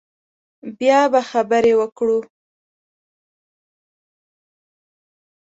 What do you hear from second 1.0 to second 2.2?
به خبرې وکړو